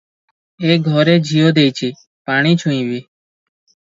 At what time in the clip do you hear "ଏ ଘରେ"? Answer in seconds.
0.69-1.13